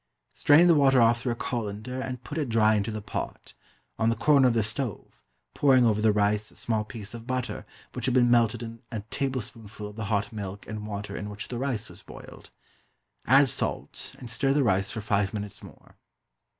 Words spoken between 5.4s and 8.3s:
pouring over the rice a small piece of butter, which has